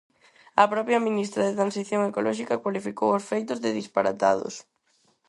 A 0.61 0.63
propia 0.73 1.03
Ministra 1.07 1.41
de 1.45 1.57
Transición 1.59 2.01
ecolóxica 2.03 2.61
cualificou 2.63 3.09
os 3.17 3.27
feitos 3.31 3.57
de 3.63 3.69
disparatados. 3.79 4.55